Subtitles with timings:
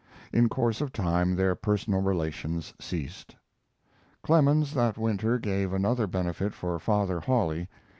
[0.33, 3.35] In course of time their personal relations ceased.
[4.23, 7.69] Clemens that winter gave another benefit for Father Hawley.